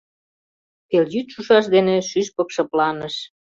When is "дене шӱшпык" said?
1.75-2.49